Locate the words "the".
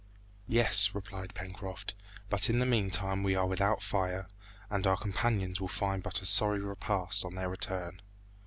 2.57-2.65